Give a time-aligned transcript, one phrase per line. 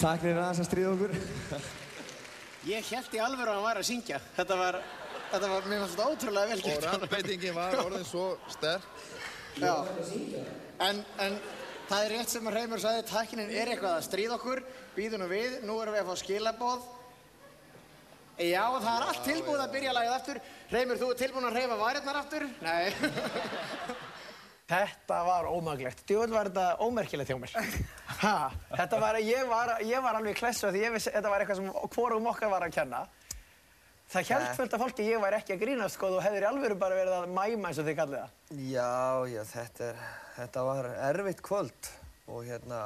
[0.00, 1.14] Takk fyrir aðeins að stríða okkur.
[2.70, 4.20] Ég held í alvöru að hann væri að syngja.
[4.36, 4.78] Þetta var,
[5.32, 6.86] þetta var, mér fannst þetta ótrúlega vel Og gert.
[6.88, 8.86] rafbeitingin var orðin svo sterk.
[9.60, 9.74] Já.
[10.86, 11.36] En, en
[11.90, 14.62] það er rétt sem að Reymur sagði, tæknin er eitthvað að stríða okkur,
[14.96, 16.88] býðu nú við, nú erum við að fá skilaboð.
[18.40, 20.38] Já, það er allt tilbúið að byrja lagið aftur.
[20.72, 22.46] Reymur, þú er tilbúin að reyfa varirnar aftur?
[22.64, 22.86] Nei.
[24.70, 26.04] Þetta var ómaglegt.
[26.06, 27.54] Djúvel var þetta ómerkilegt hjá mér.
[28.20, 31.60] Ha, þetta var, ég var, ég var alveg klessu því ég vissi, þetta var eitthvað
[31.62, 32.98] sem hvorum okkar var að kenna.
[34.10, 36.76] Það held fullt af fólki ég væri ekki að grínast sko, þú hefðir í alvöru
[36.82, 38.34] bara verið að mæma eins og þið kallið það.
[38.66, 38.90] Já,
[39.30, 40.00] já, þetta, er,
[40.36, 41.90] þetta var erfitt kvöld
[42.34, 42.80] og hérna,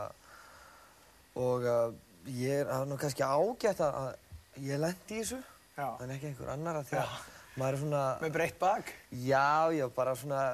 [1.40, 1.96] og uh,
[2.28, 5.40] ég er það er nú kannski ágætt að, að ég lendi í þessu,
[5.74, 5.88] Já.
[6.04, 7.16] en ekki einhver annar að því að
[7.58, 8.94] maður er svona, Með breytt bak.
[9.24, 9.48] já,
[9.80, 10.44] já, bara svona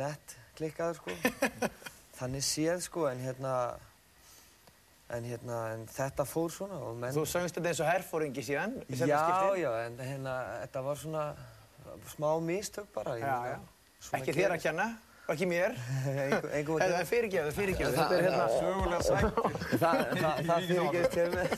[0.00, 1.16] nett klikkaður, sko,
[2.20, 3.54] þannig séð, sko, en hérna,
[5.16, 8.78] en hérna, en þetta fór svona menn, Þú söngst þetta eins og herfóringi síðan.
[8.90, 9.22] já,
[9.60, 11.26] já, en hérna, þetta var svona
[12.16, 13.58] smá mistök bara, Já, já.
[14.18, 14.84] Ekki þér að kenna,
[15.26, 15.72] og ekki mér.
[16.26, 17.06] Engum- engum að Eða kenna.
[17.10, 17.96] fyrirgefðu, fyrirgefðu.
[17.96, 18.44] Þetta er hérna...
[18.56, 19.32] Sögulega sættir.
[19.82, 20.60] Það, það, það
[21.16, 21.54] hér með.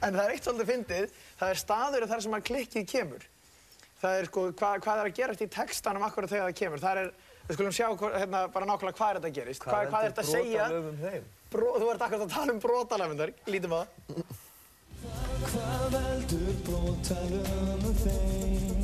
[0.00, 1.12] En það er eitt svolítið fyndið,
[1.42, 3.26] það er staður þar sem að klikkið kemur.
[4.00, 6.82] Það er sko, hvað, hvað er að gerast í textanum akkurat þegar það kemur.
[6.82, 7.10] Það er,
[7.50, 9.64] við skulum sjá hvað- hérna, bara nákvæmlega hvað er þetta gerist.
[9.66, 10.68] Hvað, hvað er þetta að segja?
[10.70, 11.24] Brotalöfum þeim.
[11.50, 13.88] Bro, þú ert akkurat að tala um brotalafundar, lítum á það.
[15.50, 18.76] Hvað veldur brotalöfum þeim?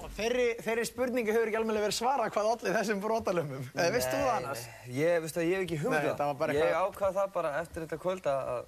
[0.00, 3.66] Og þeirri, þeirri spurningu hefur ekki alveg verið svarað hvað allir þessum brotalöfum.
[3.76, 4.62] Eða veist þú það annars?
[4.88, 7.98] Ég, veistu að ég hef ekki það var bara Ég ákvað það bara eftir þetta
[8.00, 8.64] kvöld að,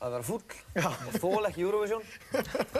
[0.00, 0.42] að- vera fúll
[1.06, 2.02] og þól ekki Eurovision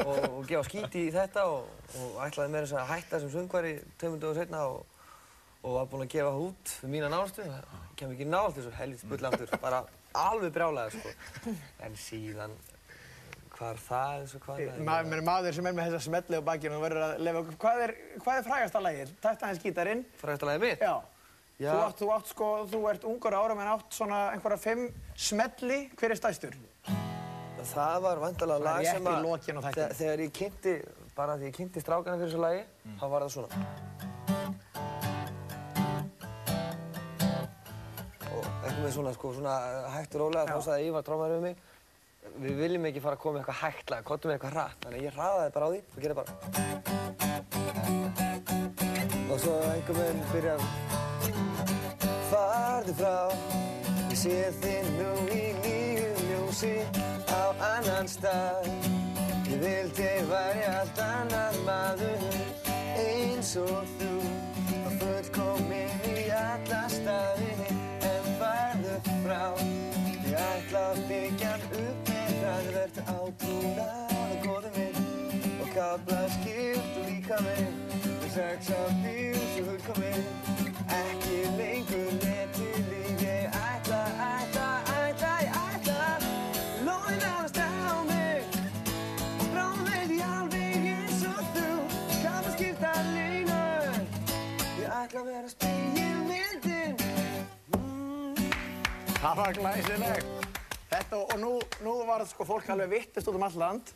[0.04, 1.70] og, og gefa skíti í þetta og,
[2.02, 4.84] og ætlaði meira þess að hætta sem söngvari tveimur dögum setna og,
[5.62, 7.46] og var búinn að gefa það út fyrir mína nánustu.
[7.48, 9.80] Það kem ekki nált þessu helvits bullandur, bara
[10.16, 11.54] alveg brjálæður sko.
[11.88, 12.52] En síðan,
[13.56, 16.42] hvar það eins og hvað það Ma, maður, maður sem er með þessa smelli á
[16.52, 17.58] bakinu og verður að lefa okkur.
[17.64, 19.12] Hvað er, hvað er frægasta lagið?
[19.24, 20.04] Tætt aðeins gítarinn.
[20.20, 20.84] Frægstalega mitt?
[20.84, 20.94] Já.
[21.56, 21.70] Já.
[21.72, 24.82] Þú, átt, þú átt sko, þú ert ungur árum en átt svona einhverja fimm
[25.16, 25.78] smelli.
[25.96, 26.56] Hver er stæstur?
[27.66, 29.74] Það var er lag sem að lokin þættinum.
[29.74, 30.74] þegar, þegar ég kynnti,
[31.16, 32.96] bara því ég kynnti strákana fyrir þessu lagi, Mm.
[33.00, 33.48] þá var það svona.
[38.36, 39.54] Og eitthvað með svona, sko, svona
[39.94, 41.56] hægt og rólega, þá sagði Ívar trámaður við mig,
[42.42, 44.98] við viljum ekki fara að koma með eitthvað hægt lag, kottum með eitthvað hratt, þannig
[45.00, 46.30] að ég hraðaði bara á því og gerði bara.
[49.26, 50.60] Og svo einhver veginn byrjar,
[52.30, 53.16] farðu frá,
[54.10, 55.85] ég sé þig nú í nýju
[56.56, 56.80] ljósi
[57.28, 58.64] á annan stað.
[59.46, 62.22] Ég vildi væri allt annar maður
[62.96, 64.12] eins og þú
[64.86, 67.52] og fullkomin í alla staði
[68.00, 69.44] en farðu frá.
[70.24, 77.00] Ég ætla að byggja upp með það verður átrúnað og góðum minn og kabla skipt
[77.02, 77.80] og líka minn
[78.16, 80.45] og sex af bíl svo fullkomin
[99.26, 100.44] Það var glæsilegt.
[100.86, 101.48] Þetta og nú,
[101.82, 103.88] nú var sko fólk alveg vittist út um all land.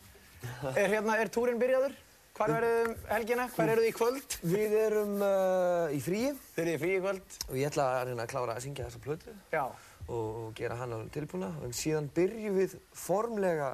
[0.72, 1.94] Er, hérna, er túrin byrjaður?
[2.34, 3.44] Hvar verðum um helgina?
[3.54, 4.36] Hvar eru þið í kvöld?
[4.50, 7.38] Við erum uh, í fríi Þið eru í frí í kvöld.
[7.46, 9.64] og ég ætla að reyna að klára að syngja þessa plötu Já.
[10.08, 13.72] og, gera hann alveg tilbúna en síðan byrjum við formlega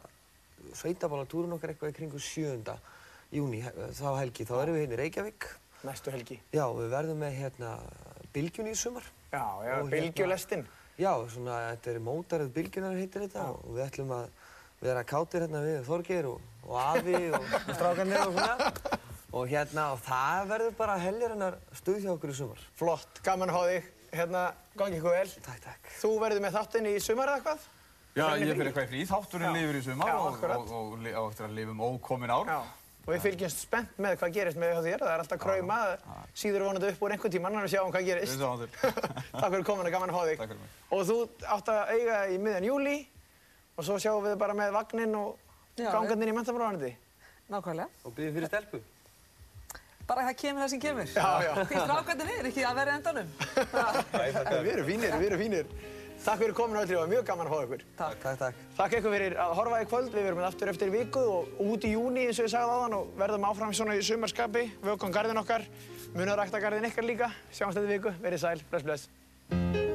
[0.76, 2.80] sveitabálatúrun okkar eitthvað í kringu 7.
[3.32, 3.62] júni
[3.96, 5.52] þá helgi, þá erum við hérna í Reykjavík
[5.86, 6.42] Næstu helgi.
[6.52, 7.76] Já, við verðum með hérna
[8.34, 10.66] bylgjunni í sumar Já, já, Og hérna-.
[10.96, 14.30] Já, svona, þetta er mótaröð bylgjunar heitir þetta og við ætlum að
[14.80, 18.70] vera kátir hérna við Þorgeir og, og Afi og, og strákarnir og svona
[19.36, 23.52] og hérna, og það verður bara helgar hennar stuð hjá okkur í sumar Flott, gaman
[23.52, 23.92] að hafa þig.
[24.16, 24.42] Hérna,
[24.78, 25.30] gangi ykkur vel.
[25.44, 27.66] Takk, takk Þú verður með þáttinn í sumar eða hvað?
[28.16, 29.00] Já, ég fyrir eitthvað í frí.
[29.10, 29.56] Þátturinn Já.
[29.58, 30.62] lifir í sumar Já, og, akkurat.
[30.62, 32.48] og, og, og, og eftir að lifum ókomin ár.
[32.48, 32.85] Já.
[33.06, 35.02] Og við fylgjumst spennt með hvað gerist með hjá þér.
[35.04, 35.76] Það er alltaf krauma.
[36.34, 38.40] Síður vonandi upp úr einhvern tímann, annars sjáum hvað Við gerist.
[38.40, 38.70] sáum til.
[39.40, 40.40] Takk fyrir komin og gaman að hafa þig.
[40.40, 40.74] Takk fyrir mig.
[40.96, 41.18] Og þú
[41.54, 42.96] átt að eiga í miðjan júli
[43.76, 45.38] og svo sjáum við bara með vagninn og
[45.78, 46.92] gangandinn í mentabráðanandi.
[47.54, 48.02] Nákvæmlega.
[48.02, 48.82] Og byrjum fyrir stelpu
[50.06, 51.08] Bara það kemur það sem kemur.
[51.10, 51.52] Já, já.
[51.66, 53.30] Því strákarnir er ekki að vera endanum.
[54.66, 55.72] Við erum fínir, við erum fínir.
[56.26, 57.82] Takk fyrir komin og öll, það var mjög gaman að hafa ykkur.
[58.00, 60.08] Takk, takk, takk Takk ykkur fyrir að horfa í kvöld.
[60.10, 63.14] Við verum aftur eftir viku og út í júni eins og ég sagði áðan og
[63.20, 64.66] verðum áfram svona í sumarskapi.
[64.82, 65.68] Vökkum garðin okkar,
[66.16, 67.30] munið að rækta garðin ykkar líka.
[67.54, 69.85] Sjáumst þetta viku, verið sæl, bless bless.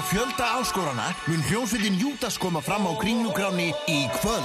[0.00, 4.44] vegna fjölda áskorana mun hljómsveitin Jútas koma fram á Kringlugráni í kvöld.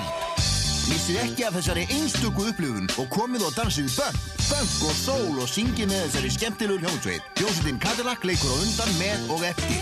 [0.89, 4.19] Missið ekki af þessari einstöku upplifun og komið og dansið bönn,
[4.49, 7.23] fang og sól og syngið með þessari skemmtilegu hljómsveit.
[7.39, 9.81] Hljómsveitin Cadillac leikur á undan, með og eftir.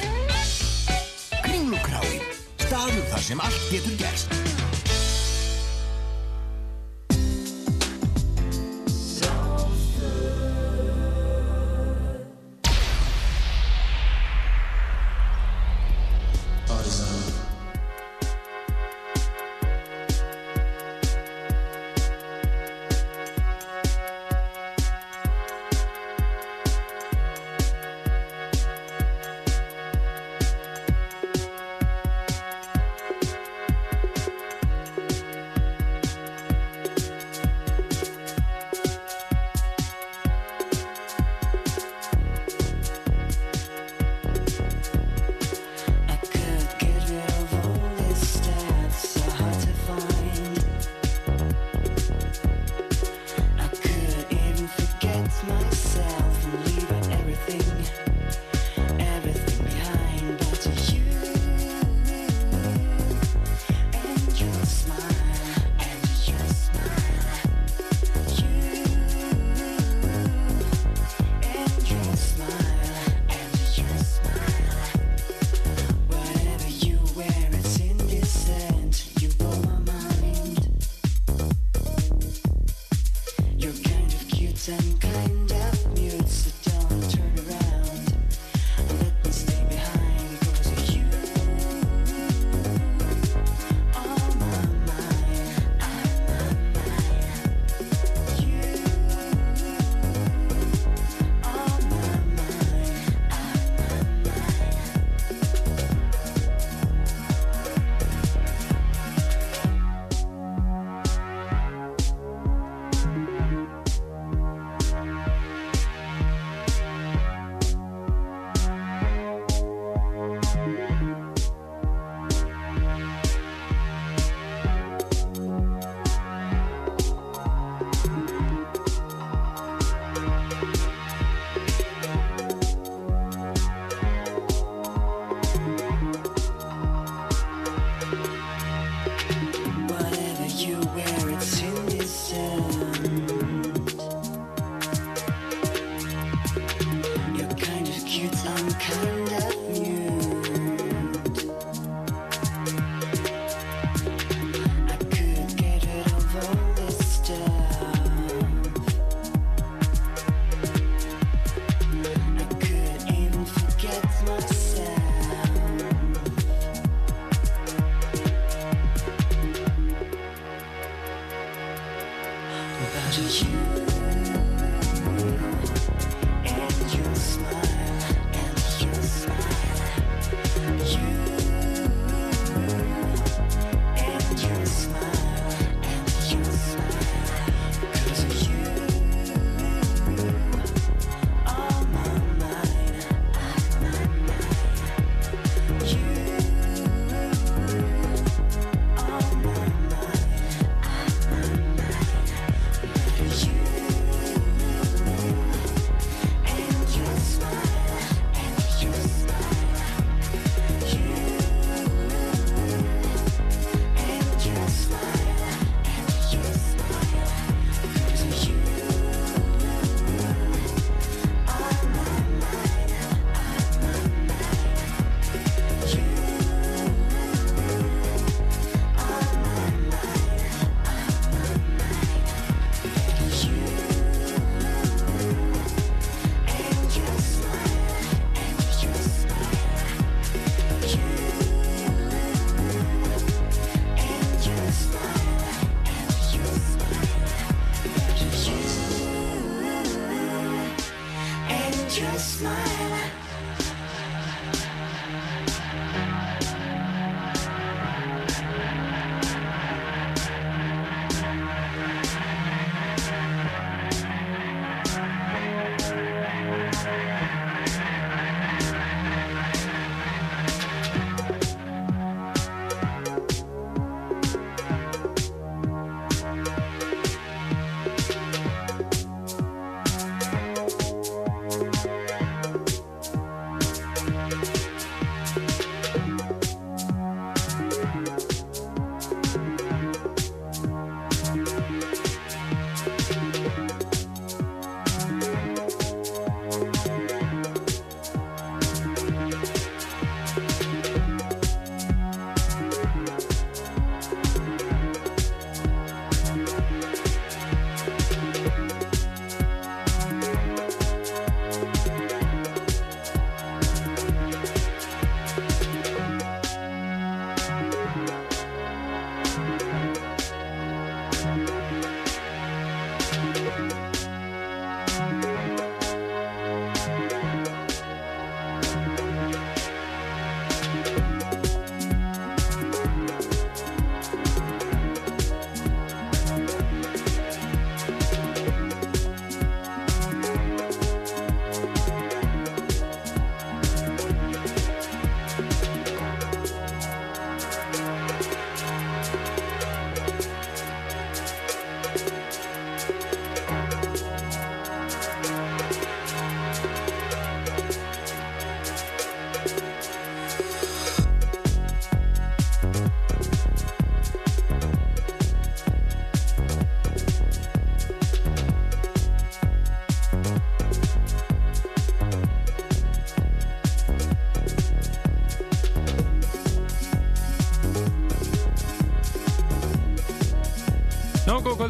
[1.43, 2.27] Kringlugráin,
[2.63, 4.52] staður þar sem allt getur gerst.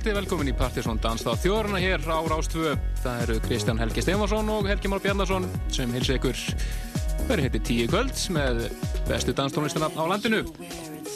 [0.04, 2.74] Kvöldi, velkomin í Partisón Danstáð þjórna hér á Rástvö.
[3.00, 6.40] Það eru Kristján Helgi Stefansson og Helgi Már Bjarnason sem hilsi ykkur
[7.30, 8.66] verið hétti tíu kvöld með
[9.08, 10.42] bestu danstónlistina á landinu.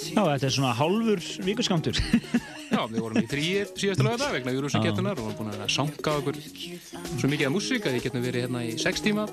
[0.07, 1.99] Já, þetta er svona hálfur vikuskamtur.
[2.71, 6.39] Já, við vorum í þrýi síðastu lögða vegna Júruvísakettunar og vorum búin að sanga okkur
[6.39, 9.27] svo mikið af músík að við getum verið hérna í sex tíma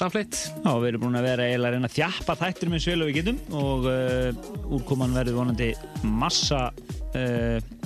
[0.00, 0.38] samfleitt.
[0.62, 3.10] Já, við erum búin að vera eiginlega að reyna að þjappa þættir með svil og
[3.10, 5.70] við getum og uh, úrkoman verður vonandi
[6.08, 7.79] massa uh,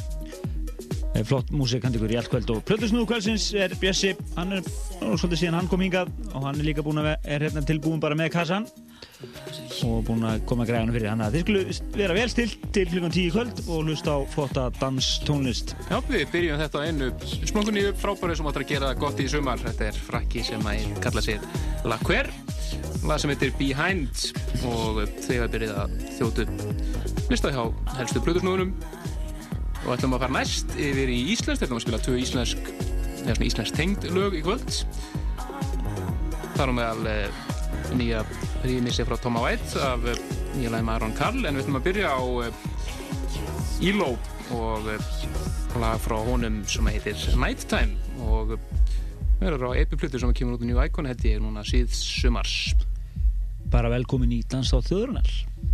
[1.23, 5.15] flott músík hann ykkur í allt kvöld og Plötusnúðu kvöldsins er Bjössi, hann er nú
[5.15, 8.19] svolítið síðan hann kom hingað og hann er líka búin að er hérna tilbúin bara
[8.19, 8.67] með kassan
[9.85, 11.23] og búin að koma græðunum fyrir hann.
[11.25, 14.65] Að þið skulle vera vel stilt til klukkan 10 í kvöld og hlusta á flotta
[14.79, 15.75] danstónlist.
[15.91, 19.29] Já, við byrjum þetta á einu splungunni upp frábæri sem áttur að gera gott í
[19.31, 19.63] sumar.
[19.63, 21.47] Þetta er frakki sem að kalla sér
[21.89, 22.31] La Quer,
[23.05, 24.29] lag sem heitir Behind
[24.71, 26.49] og þegar byrjið að þjótu
[27.31, 27.65] lista hjá
[27.99, 28.75] helstu Plutusnúðunum
[29.85, 32.71] og ætlum að fara næst yfir í Íslands, ætlum að spila tvö íslensk,
[33.25, 34.79] eða svona íslensk tengd lög í kvöld.
[36.55, 37.43] Þar á meðal eh,
[37.99, 38.23] nýja
[38.65, 40.23] rýmissi frá Toma White af eh,
[40.57, 44.15] nýja með Aron Karl, en við ætlum að byrja á eh, Elo
[44.55, 45.13] og eh,
[45.83, 48.55] lag frá honum sem heitir Nighttime og
[49.41, 52.75] verður á epiplutu sem kemur út í New Icon held ég núna síðs sumars.
[53.73, 55.74] bara velkomin í Danstáð þjóðrunar Já,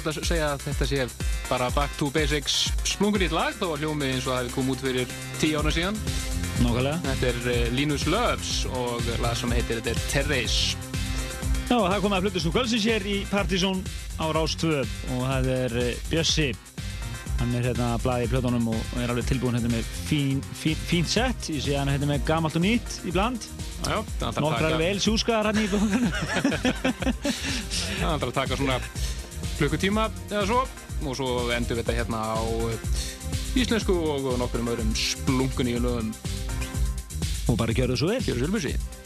[0.00, 1.06] ert að segja að þetta sé
[1.48, 2.58] bara back to basics
[2.88, 6.00] splungunýtt lag þó að hljómið eins og það hefði komið út fyrir tíu ára síðan.
[6.60, 6.96] Nákvæmlega.
[7.06, 10.88] Þetta er eh, Linus Loves og lag sem heitir þetta er Terrace.
[11.70, 13.84] Já, það er komið að flutusnú kvöldsins hér í Partizón
[14.18, 16.50] á Rás 2 og það er eh, Bjössi.
[17.40, 20.82] Hann er hérna að blaði í plötunum og er alveg tilbúin hérna með fín, fín,
[20.90, 21.48] fín sett.
[21.48, 23.46] Ég sé hann er hérna með gamalt og nýtt í bland.
[23.86, 26.10] Nokkrar vel sjúskaðar hann í blóðan.
[27.22, 28.76] Það ætlar að taka svona
[29.60, 30.60] klukkutíma eða svo
[31.04, 35.76] og svo endur við þetta hérna á eh, íslensku og nokkur um öðrum splungun í
[35.80, 36.14] lögum.
[37.50, 38.22] Og bara það svo vel.
[38.24, 38.99] Það svo vel,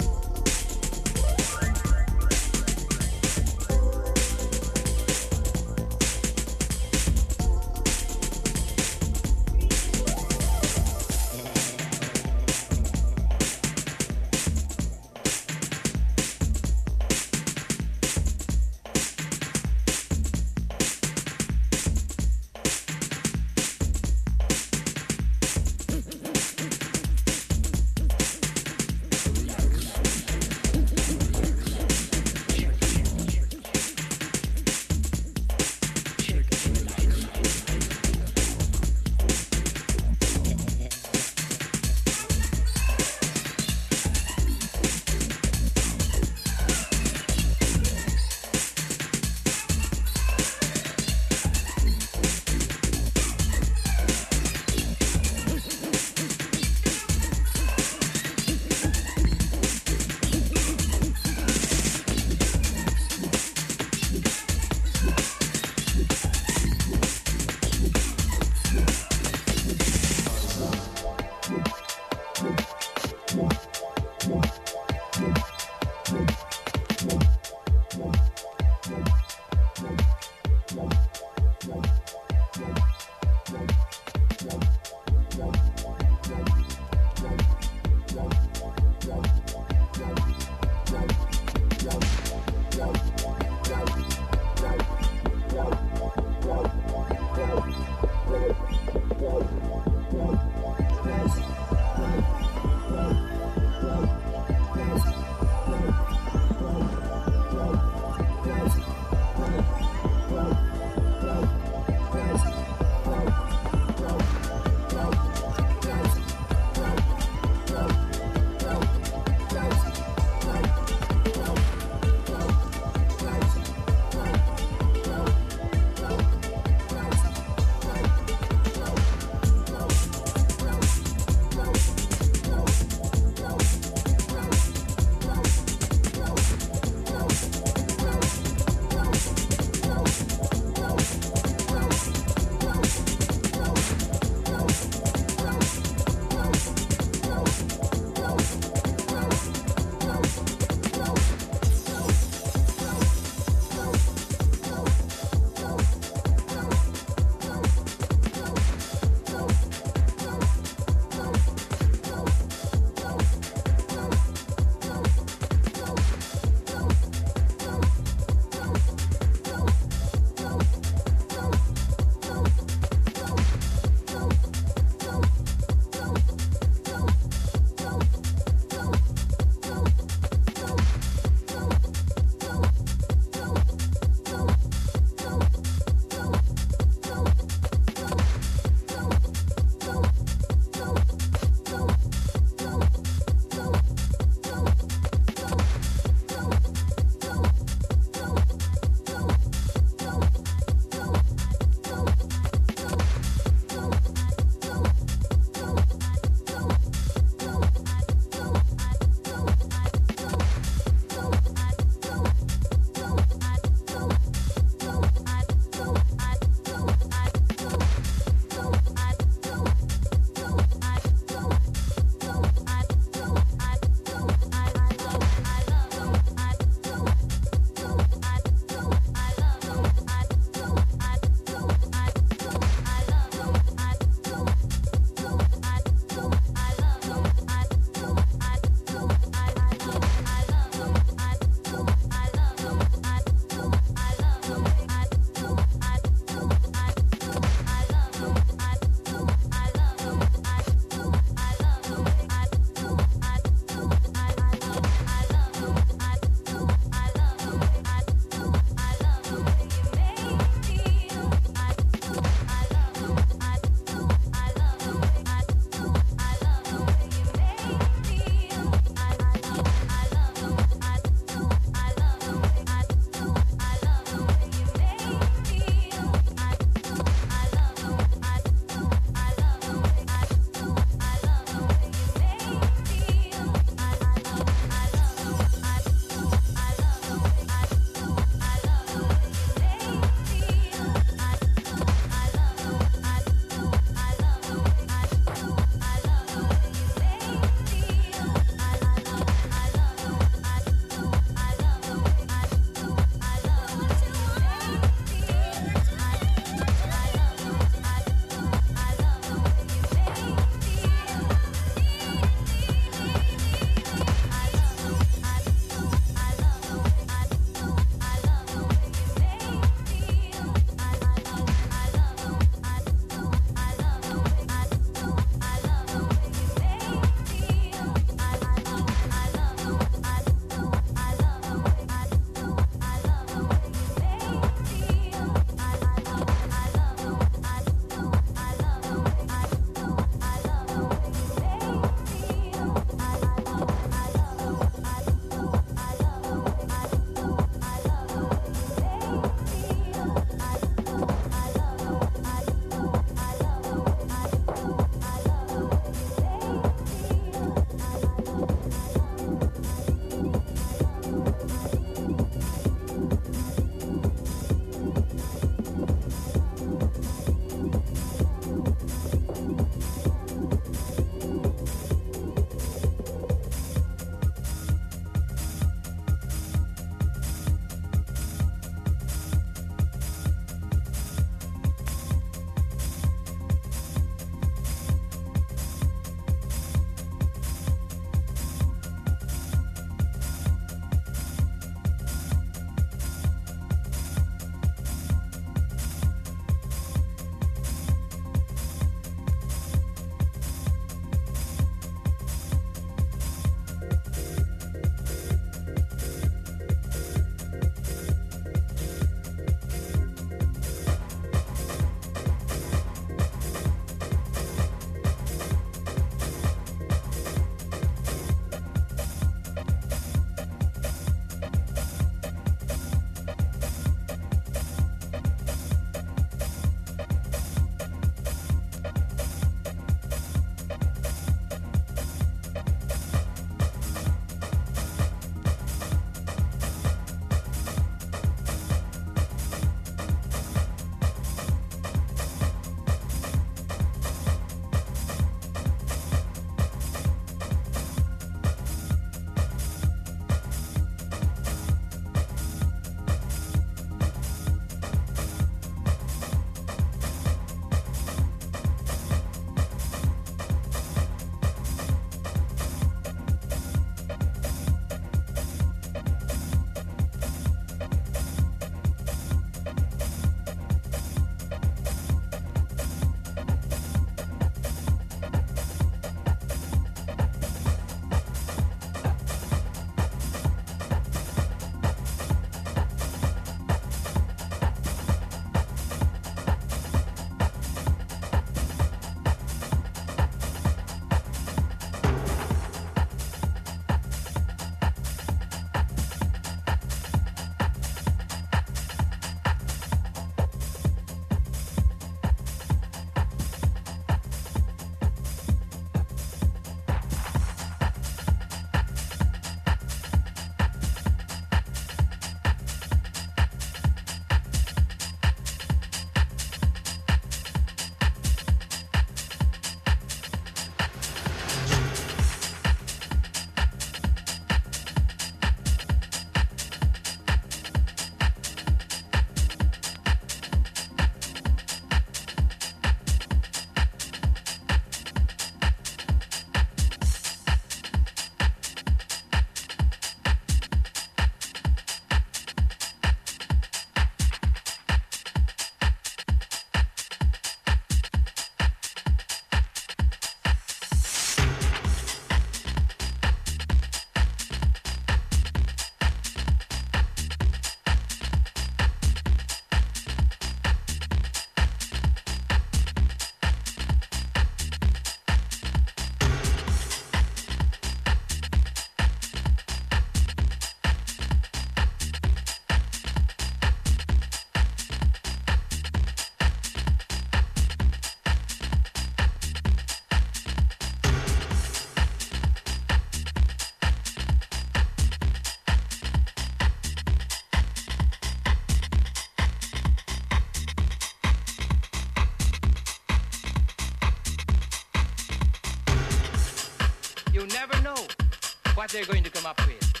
[598.80, 600.00] what they're going to come up with.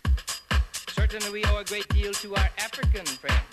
[0.88, 3.44] Certainly we owe a great deal to our African friends.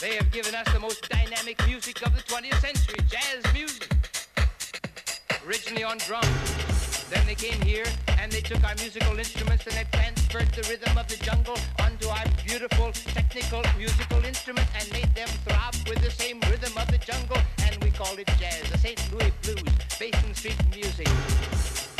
[0.00, 3.92] They have given us the most dynamic music of the 20th century, jazz music.
[5.46, 7.04] Originally on drums.
[7.10, 7.84] Then they came here
[8.20, 12.08] and they took our musical instruments and they transferred the rhythm of the jungle onto
[12.08, 16.96] our beautiful technical musical instrument and made them throb with the same rhythm of the
[16.96, 17.36] jungle
[17.66, 18.98] and we called it jazz, the St.
[19.12, 19.62] Louis blues,
[19.98, 21.91] Basin Street music.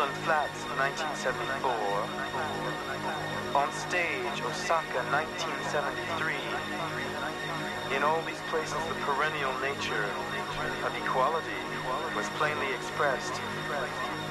[0.00, 1.76] Cleveland Flats, 1974.
[3.52, 6.40] On stage, Osaka, 1973.
[7.94, 10.08] In all these places, the perennial nature
[10.88, 11.60] of equality
[12.16, 13.36] was plainly expressed.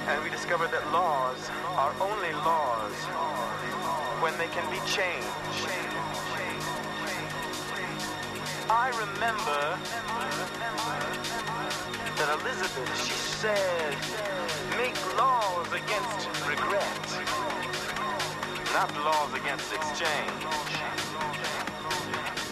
[0.09, 1.37] And we discovered that laws
[1.77, 2.97] are only laws
[4.25, 5.69] when they can be changed.
[8.73, 9.77] I remember
[12.17, 13.88] that Elizabeth, she said,
[16.47, 17.09] regret,
[18.73, 20.41] not laws against exchange.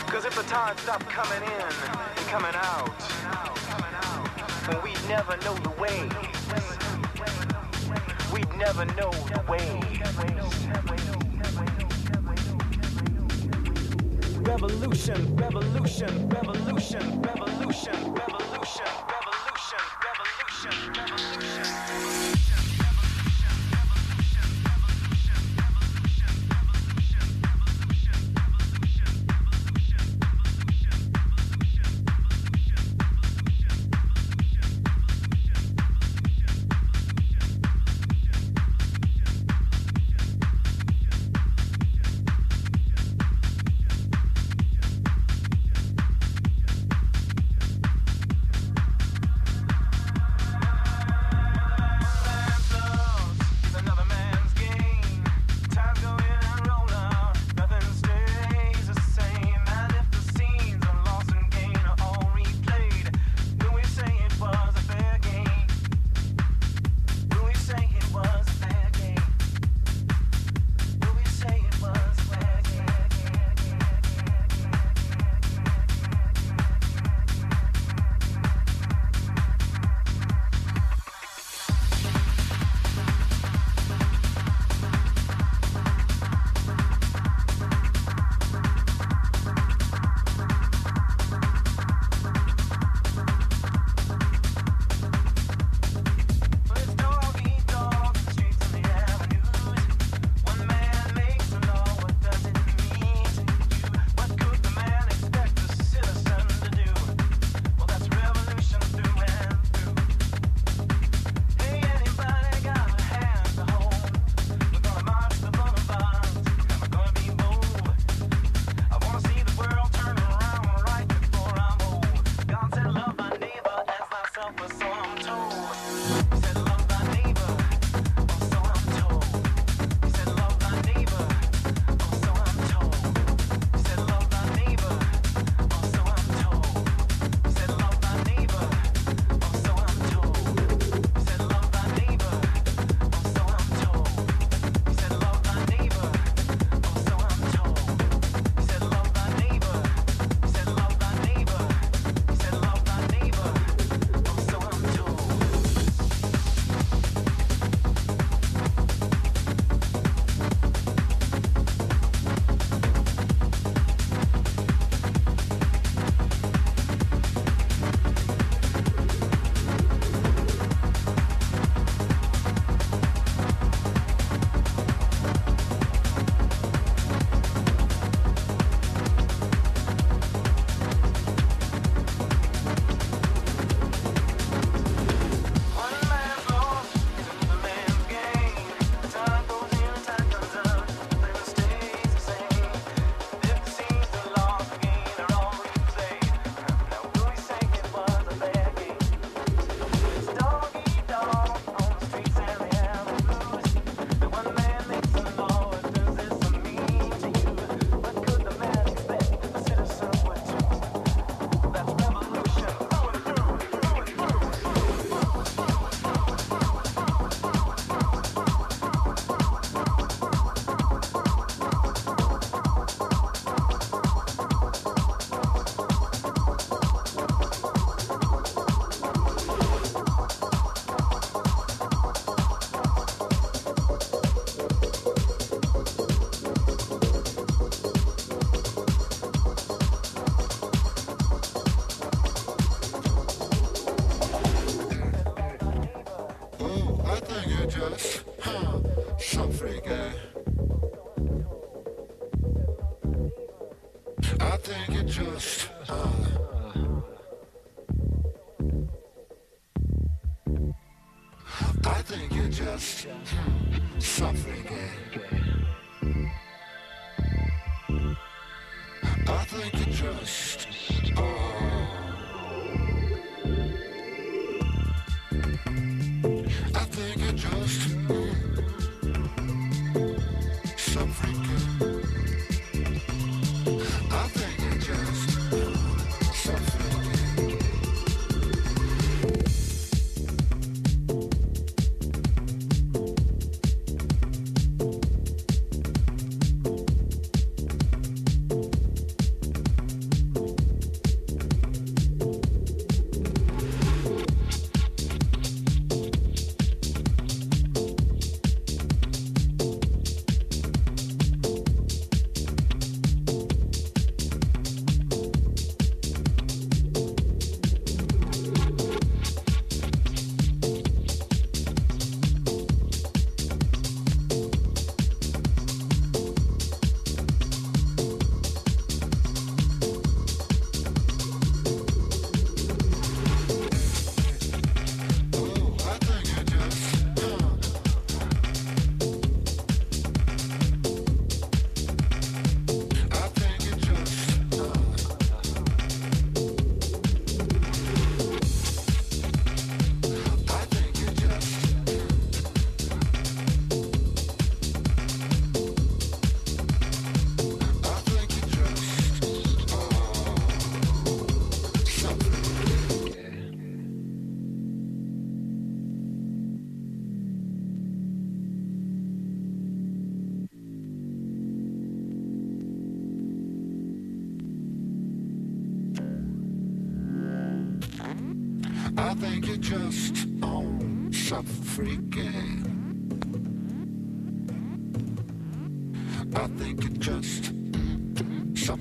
[0.05, 2.97] Because if the tide stopped coming in and coming out,
[4.69, 6.09] then we'd never know the way.
[8.33, 9.81] We'd never know the way.
[14.41, 18.87] Revolution, revolution, revolution, revolution, revolution, revolution,
[20.05, 21.36] revolution, revolution.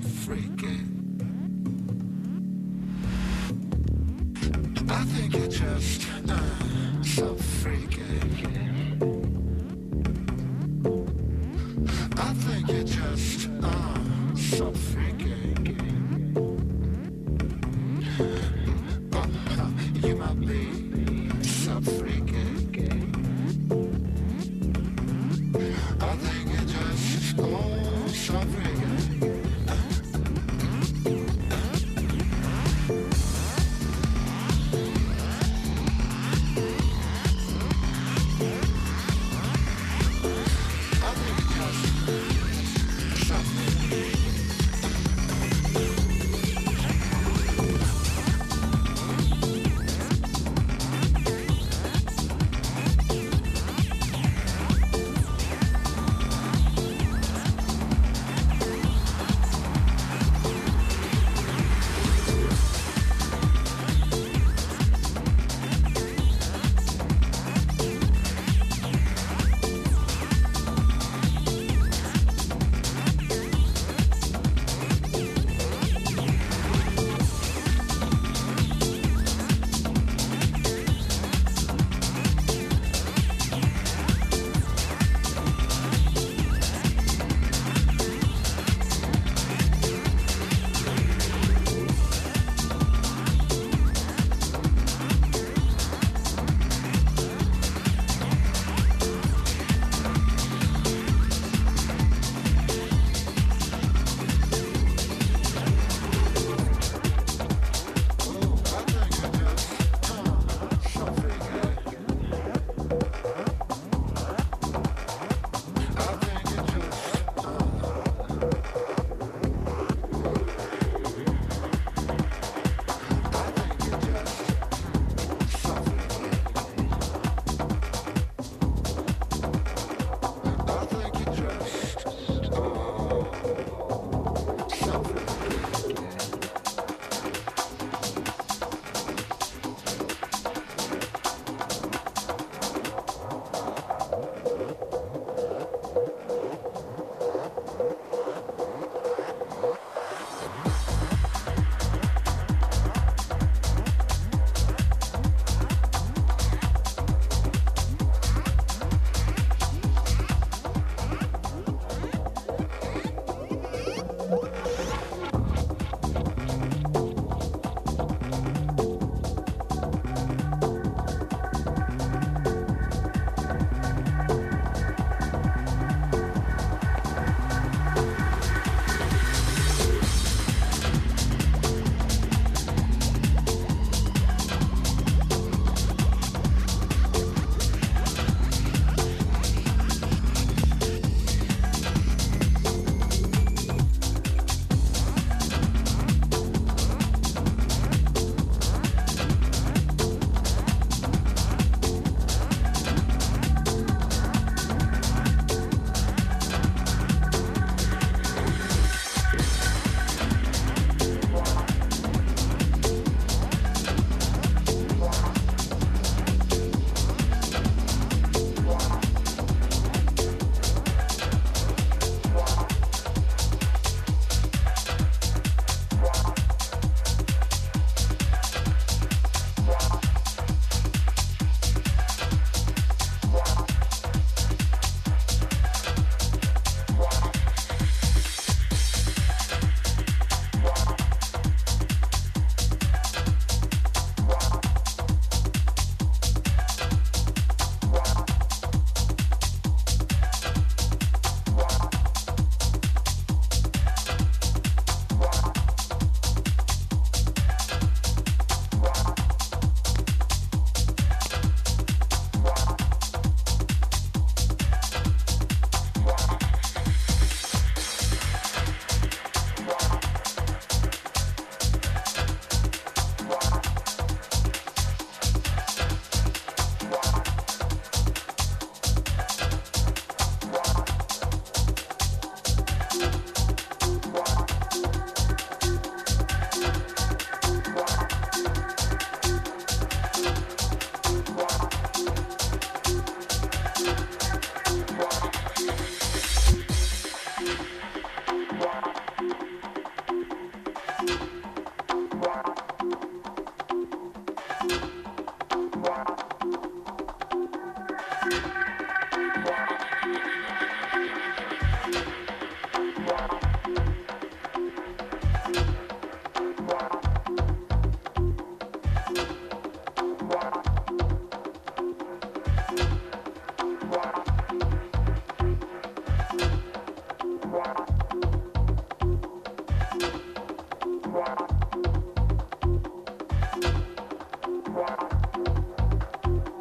[0.01, 0.93] Freaking.
[4.89, 8.76] I think you're just uh, freaking.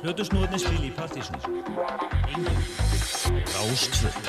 [0.06, 1.40] Plötusnúðinni spili í partysón.
[2.30, 2.60] Engin.
[3.56, 4.25] Rástföld.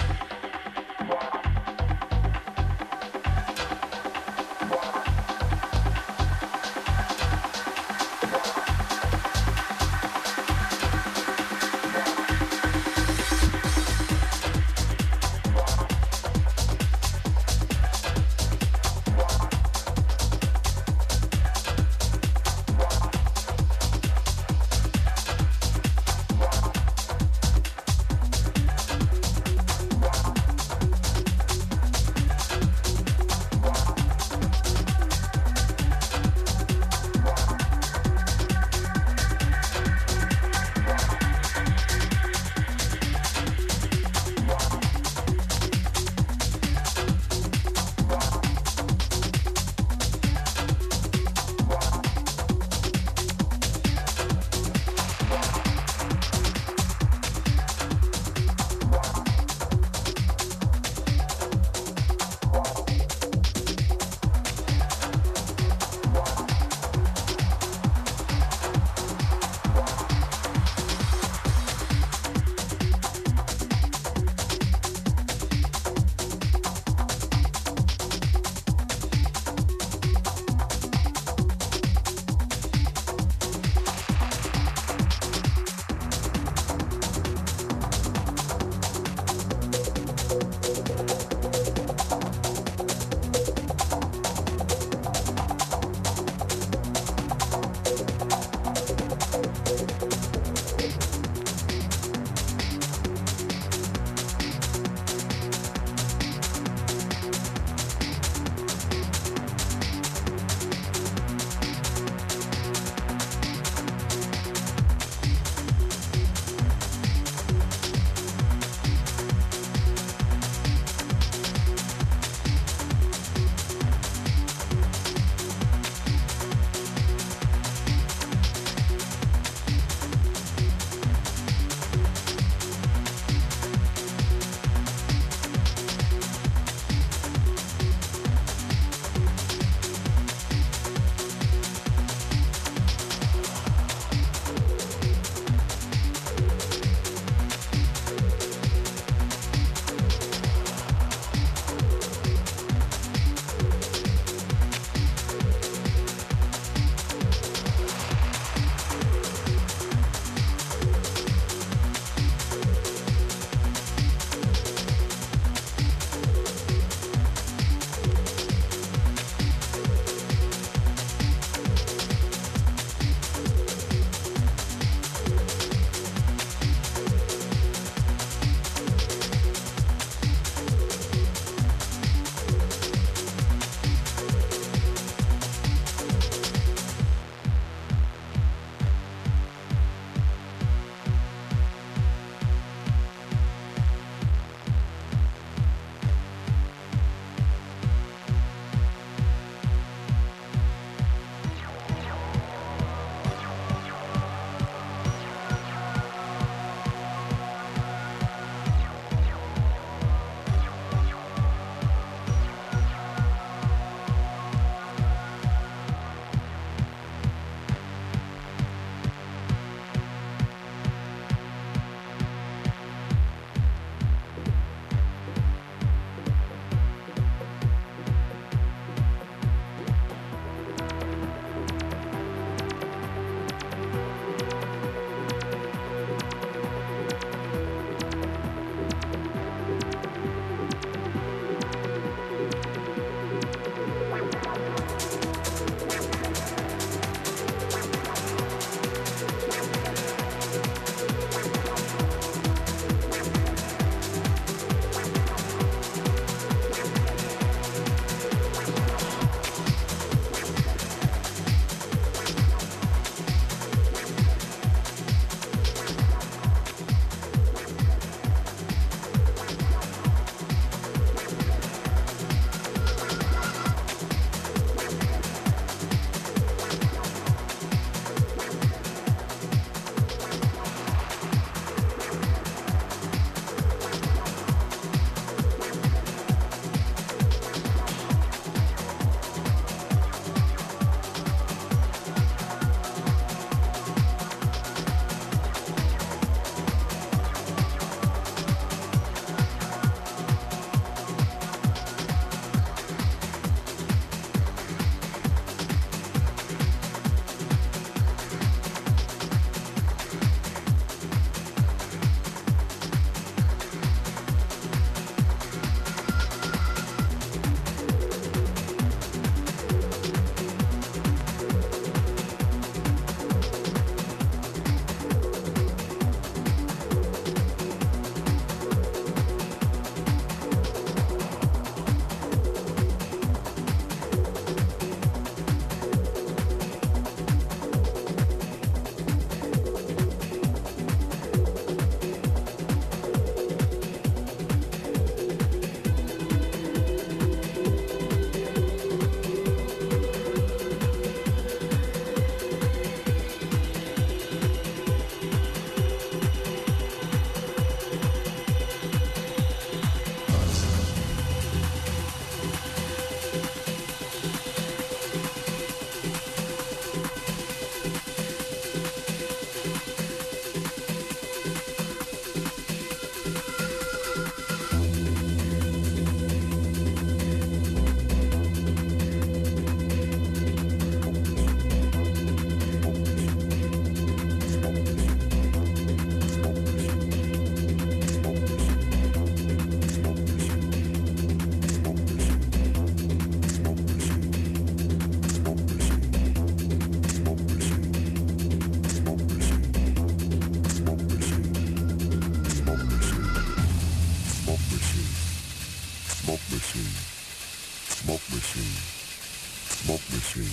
[409.87, 410.43] Smoke machine.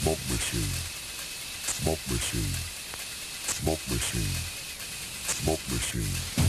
[0.00, 0.72] Smoke machine.
[1.76, 2.54] Smoke machine.
[3.52, 4.32] Smoke machine.
[5.28, 6.43] Smoke machine.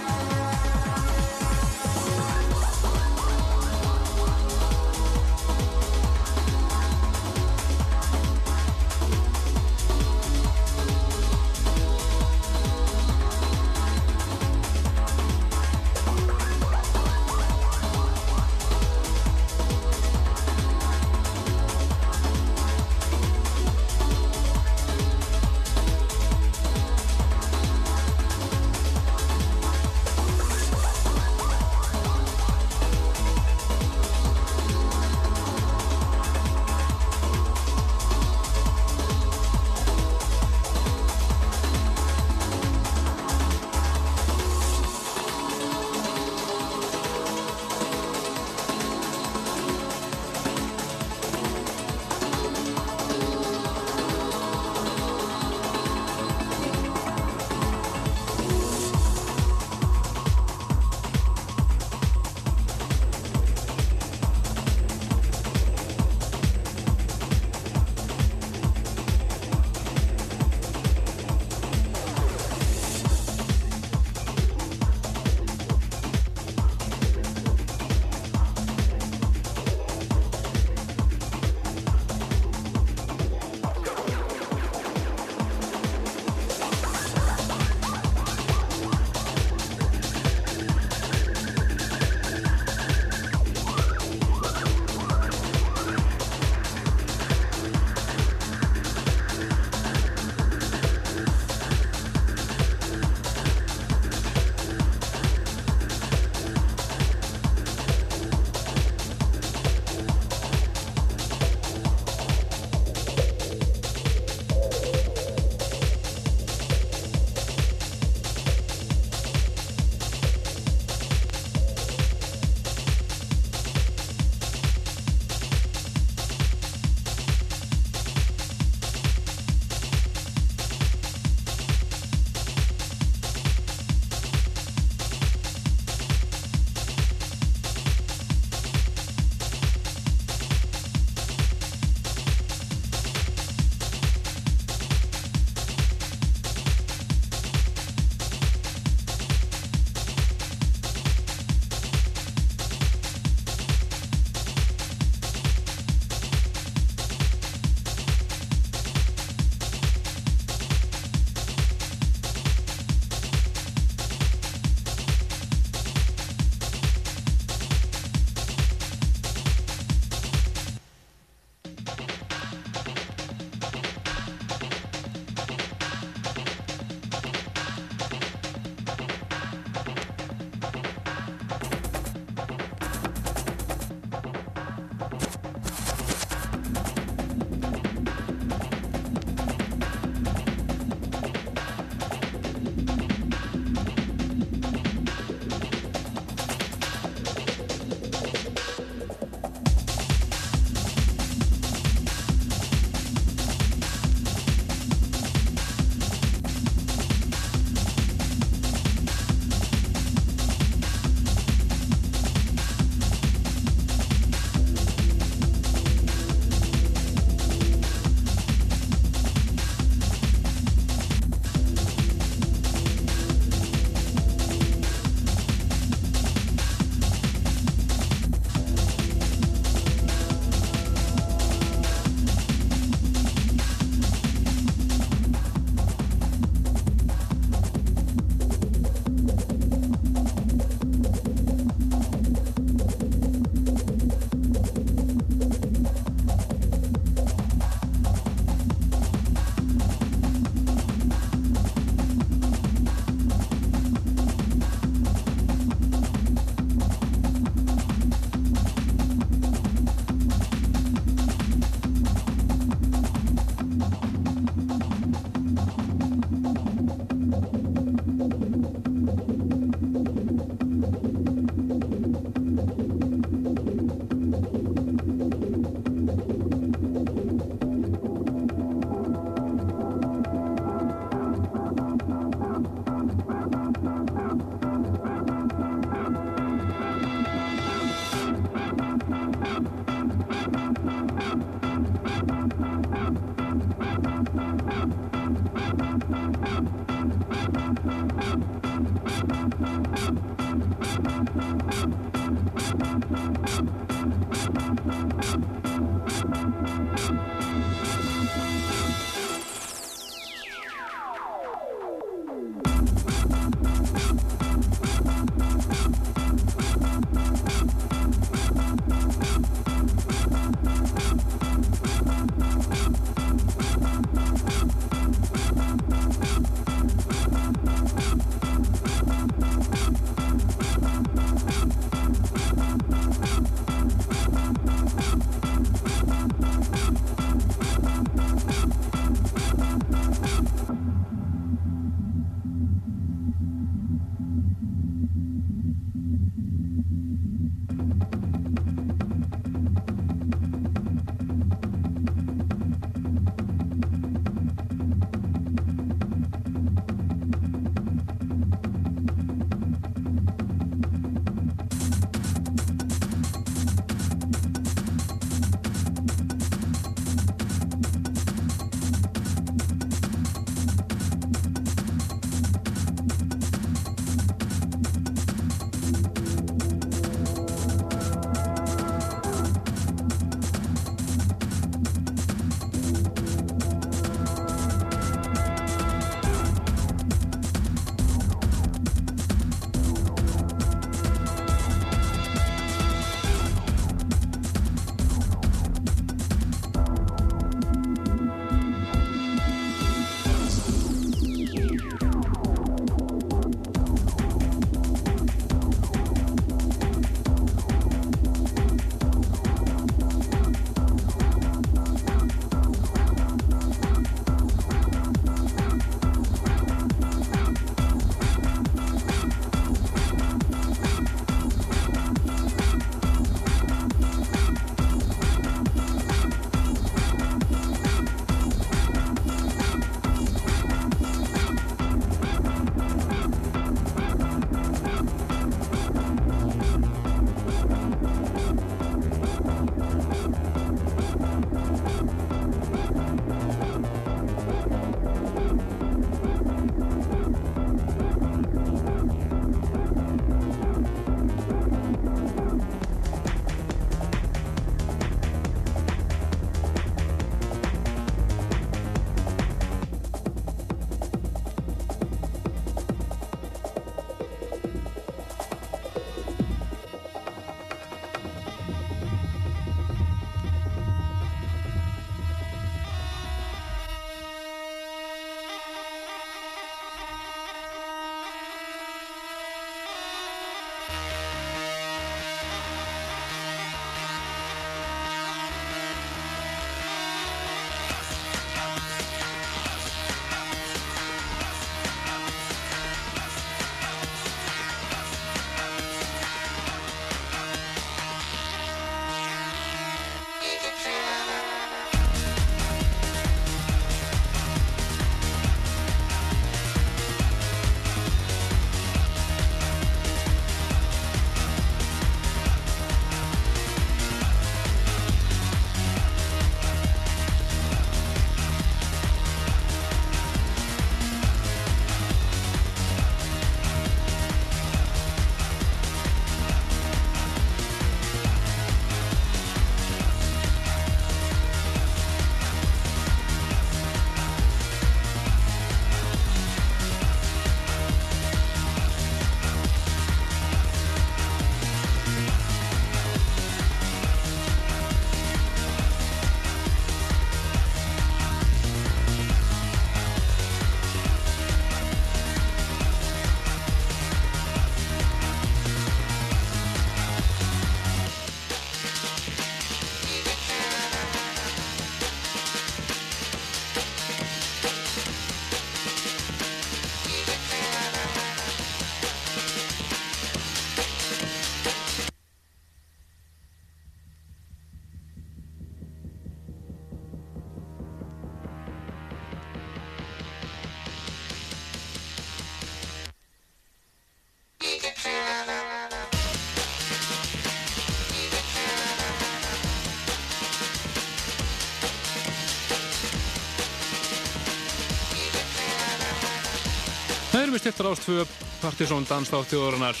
[597.42, 598.24] Það eru við styrtar ástfugja
[598.62, 600.00] Partiðsson dansþáttiðorunar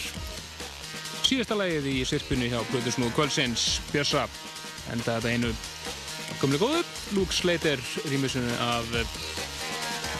[1.26, 4.28] Síðasta lægið í sirpunni hjá Plutusnúð Kvölsins Björsa
[4.94, 5.50] Enda þetta einu
[6.38, 6.84] komlega góðu.
[7.16, 7.82] Luke Slater
[8.12, 9.16] rýmisunni af eh,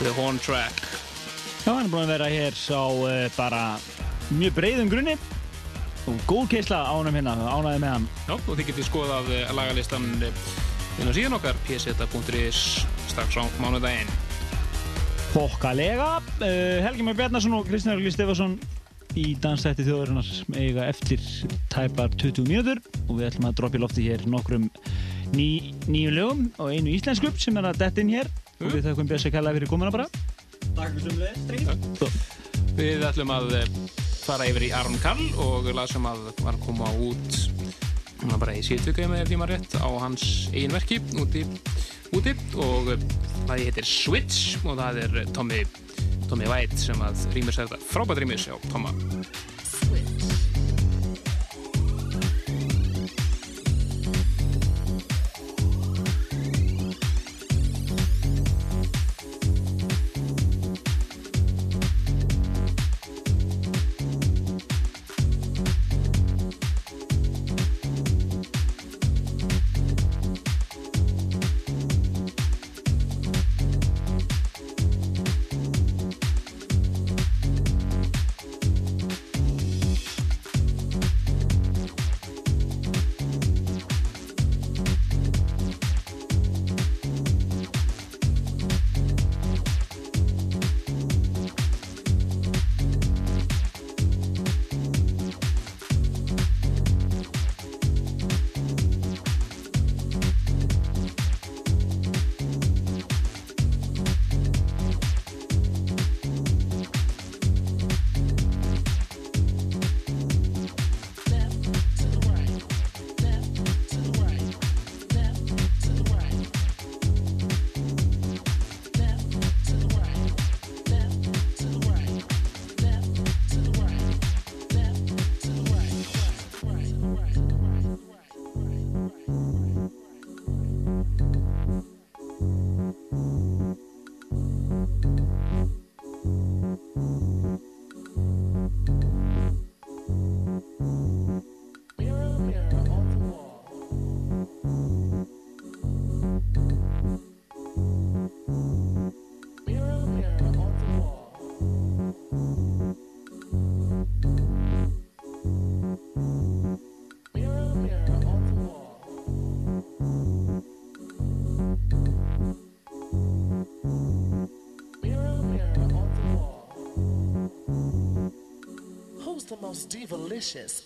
[0.01, 0.83] The Horn Track.
[1.63, 3.63] Já, hann er búin að vera hér á uh, eh, bara
[4.35, 5.15] mjög breiðum grunni.
[6.11, 8.11] Og góð keysla ánum hérna ánæði með hann.
[8.27, 10.11] Já, og þið getur skoða af uh, eh, lagalistan
[10.99, 12.67] hérna síðan okkar pseta.is
[13.15, 14.11] strax á mánu daginn
[15.33, 18.59] Uh, Helgi Már Bjarnason og Kristján Örgli Stefansson
[19.17, 20.29] í dansætti þjóðarinnar
[20.61, 21.23] eiga eftir
[21.73, 24.69] tæpar 20 mínútur og við ætlum að droppa í lofti hér nokkrum
[25.33, 28.29] ný, nýjum lögum og einu íslenskup sem er að detta inn hér.
[28.61, 30.09] Og við þakkum Björns að kalla fyrir komuna bara.
[30.77, 32.13] Takk fyrir sumlega,
[32.77, 33.75] Við ætlum að eh,
[34.27, 37.62] fara yfir í Aron Karl og lag sem að var að koma út
[38.25, 41.45] núna bara í síðutöku með því maður rétt á hans eigin verki úti,
[42.15, 42.37] úti.
[42.63, 42.93] Og
[43.49, 45.65] það heitir Switch og það er Tommy,
[46.31, 48.95] Tommy White sem að rýmur sér þetta frábært rýmur sér á Tomma.
[49.93, 50.52] Who's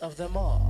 [0.00, 0.65] of them all?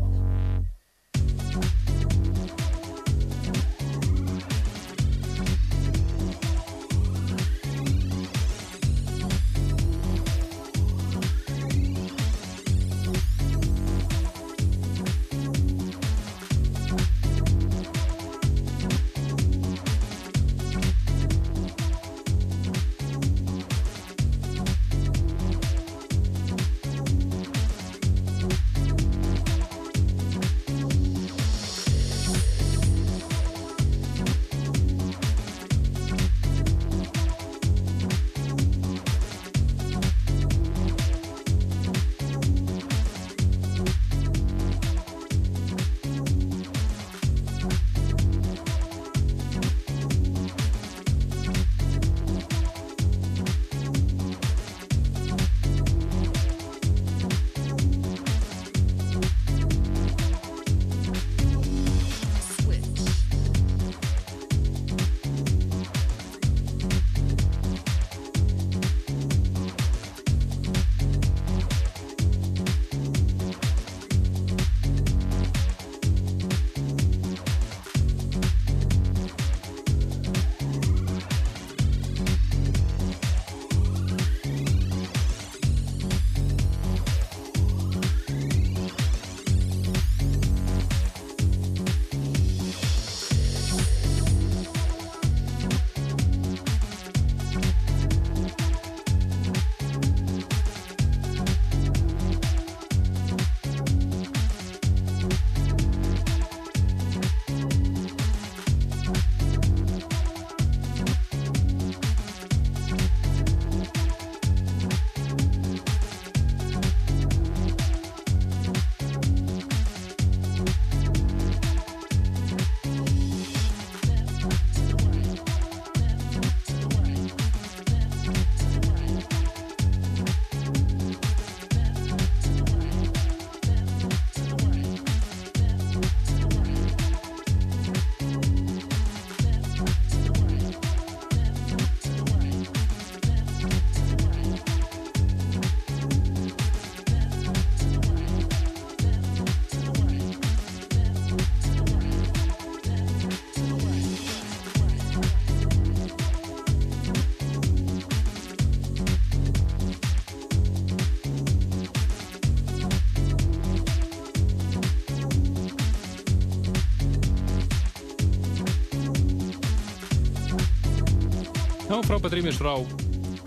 [172.06, 172.76] Frábært rýmis frá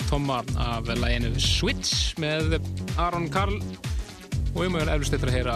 [0.09, 2.57] Tomma af læginu Switch með
[2.99, 3.55] Aron Karl
[4.51, 5.55] og ég mögur eflust eftir að heyra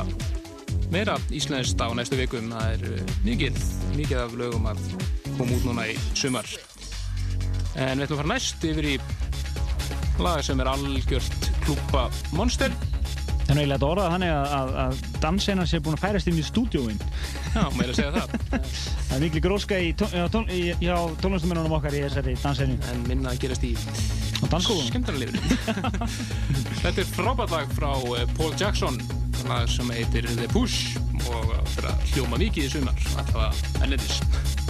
[0.93, 2.51] meira íslenskt á næstu vikum.
[2.53, 3.59] Það er uh, mikið,
[3.97, 4.83] mikið af lögum að
[5.33, 6.47] koma út núna í sumar.
[7.75, 8.95] En við ætlum að fara næst yfir í
[10.23, 12.05] laga sem er algjört klúpa
[12.37, 12.71] Monster.
[13.53, 16.39] Það er eiginlega að orða þannig að, að, að dansina sé búin að færast inn
[16.41, 17.01] í stúdíóin.
[17.53, 18.31] Já, meira að segja það.
[19.09, 22.79] Það er miklu gróska í, tón, já, tón, í, hjá tónlistamennunum okkar í þessari dansinu.
[22.89, 23.75] En minna að gerast í.
[24.89, 25.43] Skemmtarlifinu.
[26.81, 28.97] Þetta er frábært lag frá eh, Paul Jackson,
[29.45, 30.97] lag sem heitir The Push
[31.29, 34.62] og það er að hljóma mikið í sumar, allavega ennendis.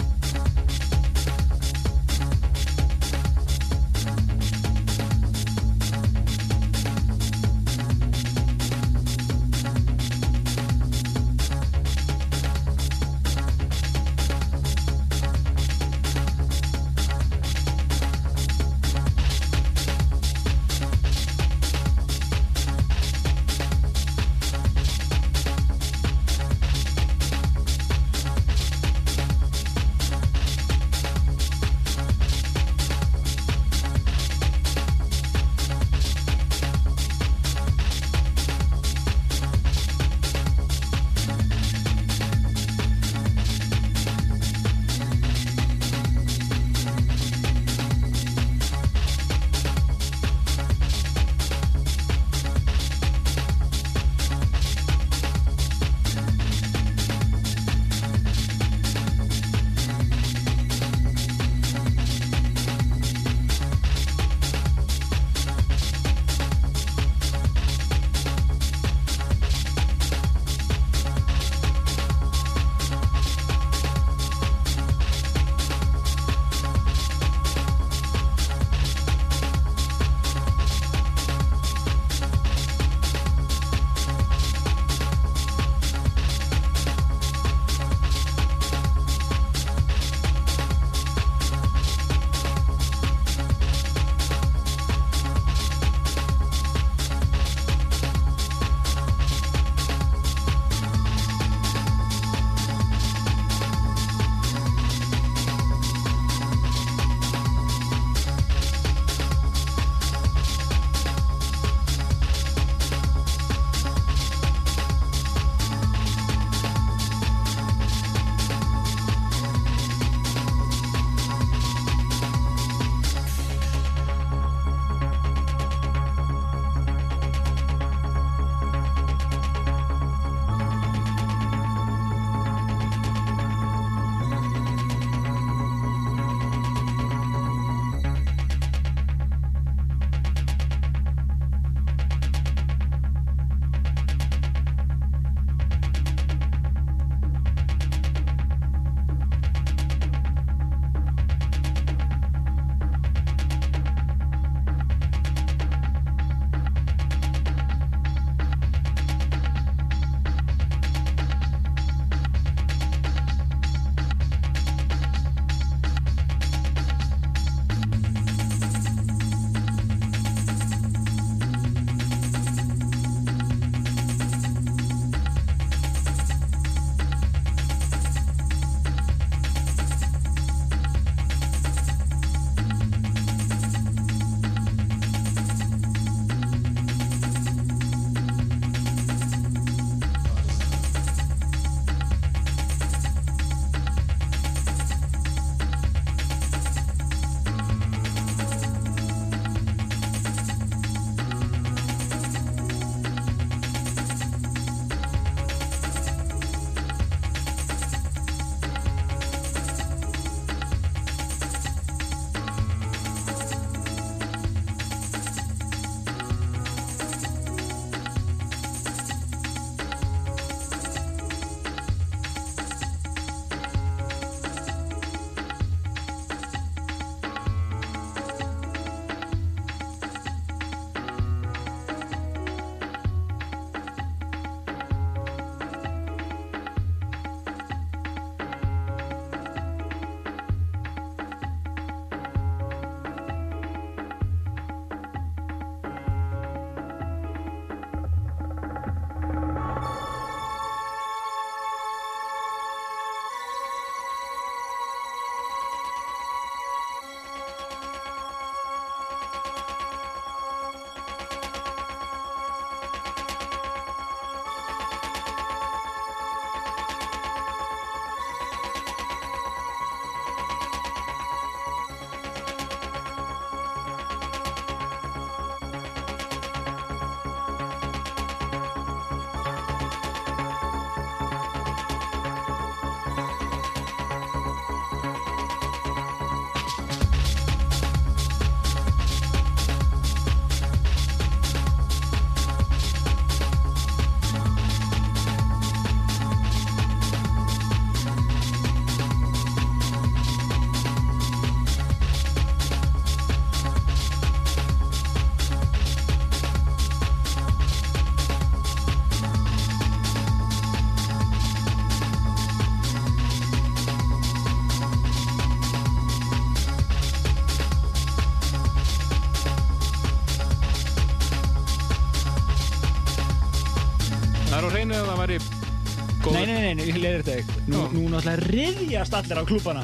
[326.74, 327.60] Nei, nei, ég leiðir þetta ekki.
[327.70, 329.82] Nú, nú náttúrulega riðjast allir á klúbana.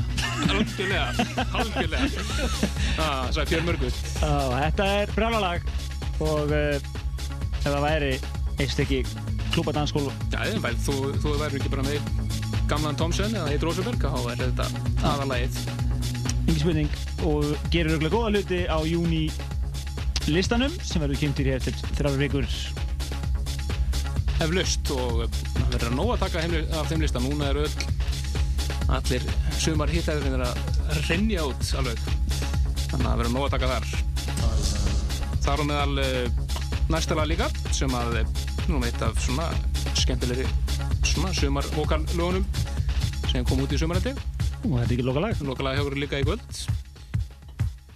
[0.51, 2.09] Algjörlega, algjörlega.
[3.01, 4.01] Ah, það er fjör mörgut.
[4.19, 5.69] Já, þetta er brjálalag
[6.27, 6.89] og uh,
[7.61, 8.11] ef það væri
[8.59, 8.99] eitt stykki
[9.55, 10.03] klúbadanskól
[10.35, 12.11] Já, ég veit, þú, þú væri ekki bara með
[12.69, 14.67] gamlan Thomsen eða Heid Rosenberg, þá er þetta
[15.13, 15.63] aðalagið.
[16.43, 17.01] Engi spurning
[17.31, 19.25] og gerir auðvitað góða hluti á júni
[20.27, 22.51] listanum sem verður kynntir hér til þrjár vikur
[24.41, 27.21] Eflaust og uh, það verður að nóg að taka heimli, af þeim lista.
[27.21, 27.75] Núna eru öll,
[28.97, 29.27] allir
[29.61, 30.63] sumar hittæðurinn að
[31.11, 32.01] renja út alveg.
[32.87, 33.91] Þannig að það verður nóg að taka þar.
[35.45, 36.57] Þar á meðal uh,
[36.95, 38.33] næsta lag líka sem að uh,
[38.71, 39.51] nú veit af svona
[39.99, 40.49] skemmtilegri
[41.05, 42.45] svona sumar vokallögunum
[43.29, 44.17] sem kom út í sumarætti.
[44.65, 46.61] og þetta er ekki loka lag Loka lag hjá okkur líka í kvöld.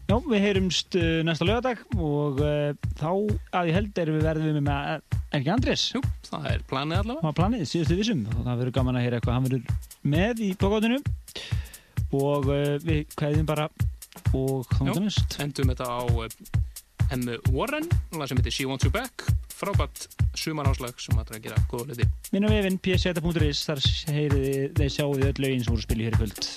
[0.05, 3.11] Já, við heyrumst næsta lögadag og uh, þá
[3.57, 5.85] að ég held erum við verðum við með er ekki Andrés?
[5.95, 7.21] Jú, það er planið allavega.
[7.23, 8.21] Það var planið, síðustu vissum.
[8.31, 9.37] Og það verður gaman að heyra eitthvað.
[9.39, 9.63] Hann verður
[10.15, 10.99] með í bókátinu
[12.15, 13.69] og uh, við kveðum bara
[14.35, 15.37] og þá Já, næst.
[15.43, 16.29] endum þetta á uh,
[17.15, 19.27] Emmu Warren, lag sem heitir She Wants You Back.
[19.55, 20.07] Frábært
[20.39, 22.07] sumaráslag sem að er að gera góða hluti.
[22.35, 23.83] Minn á vefinn pseta.is þar
[24.15, 24.49] heyrið
[24.79, 26.49] þið sjáu þið öll lögin sem voru spilið hér í kvöld.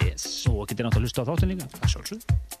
[0.00, 0.26] Les.
[0.50, 1.70] Og getið náttúrulega hlusta á þáttin líka.
[1.76, 2.58] Það sjálfsög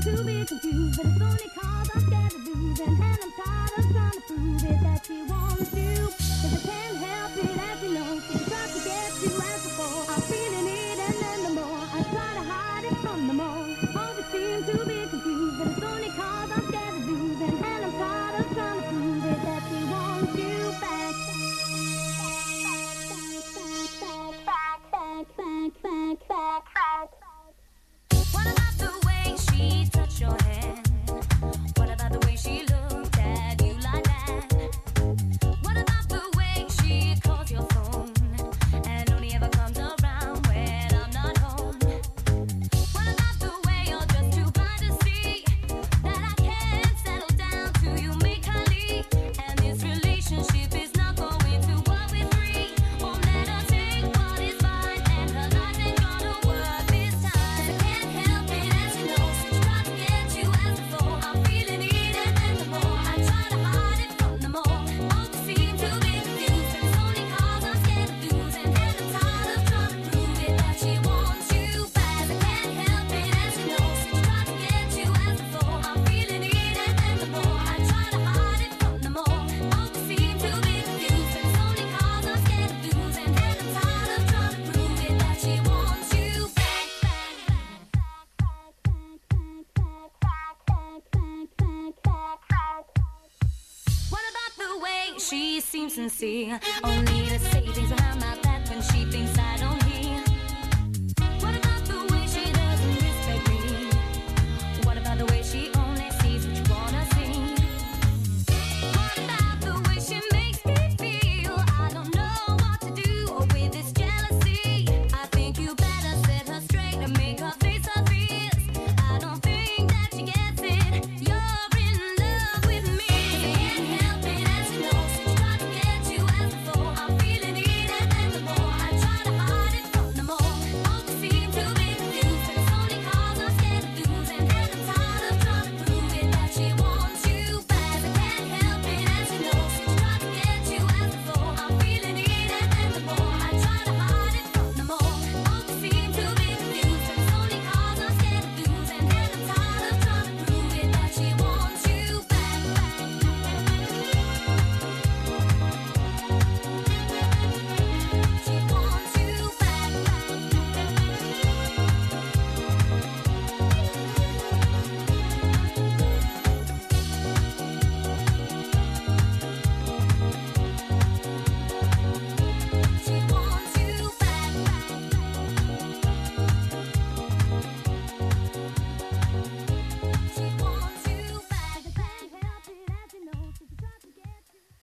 [0.00, 2.84] too big confused, but it's only cause I've got to do.
[2.84, 3.59] I'm tired.